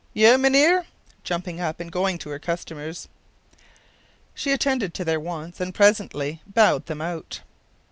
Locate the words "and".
1.79-1.91, 5.61-5.75